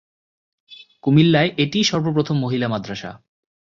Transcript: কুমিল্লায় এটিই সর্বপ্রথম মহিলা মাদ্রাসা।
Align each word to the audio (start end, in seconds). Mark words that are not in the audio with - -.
কুমিল্লায় 1.03 1.49
এটিই 1.57 1.83
সর্বপ্রথম 1.83 2.35
মহিলা 2.39 2.67
মাদ্রাসা। 2.67 3.11